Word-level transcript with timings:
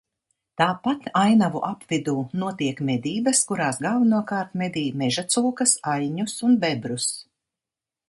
Tāpat 0.59 1.03
ainavu 1.19 1.61
apvidū 1.67 2.15
notiek 2.45 2.81
medības, 2.89 3.43
kurās 3.51 3.81
galvenokārt 3.89 4.59
medī 4.65 4.87
mežacūkas, 5.05 5.79
aļņus 5.97 6.39
un 6.51 6.61
bebrus. 6.69 7.11